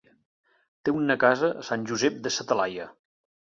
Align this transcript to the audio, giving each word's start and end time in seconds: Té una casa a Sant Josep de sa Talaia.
Té 0.87 0.93
una 0.99 1.17
casa 1.23 1.49
a 1.59 1.67
Sant 1.67 1.85
Josep 1.93 2.19
de 2.25 2.33
sa 2.39 2.47
Talaia. 2.53 2.89